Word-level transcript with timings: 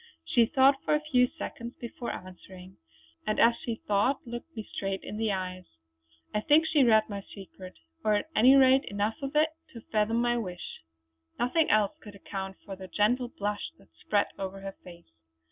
She 0.25 0.47
thought 0.47 0.81
for 0.83 0.95
a 0.95 0.99
few 1.11 1.27
seconds 1.27 1.75
before 1.79 2.09
answering, 2.11 2.77
and 3.27 3.39
as 3.39 3.53
she 3.63 3.75
thought 3.87 4.25
looked 4.25 4.55
me 4.57 4.63
straight 4.73 5.03
in 5.03 5.17
the 5.17 5.31
eyes. 5.31 5.65
I 6.33 6.41
think 6.41 6.65
she 6.65 6.83
read 6.83 7.07
my 7.07 7.21
secret, 7.21 7.75
or 8.03 8.15
at 8.15 8.31
any 8.35 8.55
rate 8.55 8.85
enough 8.85 9.21
of 9.21 9.35
it 9.35 9.49
to 9.73 9.81
fathom 9.91 10.19
my 10.19 10.39
wish; 10.39 10.81
nothing 11.37 11.69
else 11.69 11.91
could 12.01 12.15
account 12.15 12.57
for 12.65 12.75
the 12.75 12.87
gentle 12.87 13.27
blush 13.27 13.69
that 13.77 13.89
spread 13.93 14.25
over 14.39 14.61
her 14.61 14.73
face. 14.83 15.05